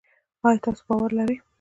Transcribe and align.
آیا 0.47 0.59
تاسو 0.63 0.81
باور 0.87 1.09
لرئ؟ 1.17 1.37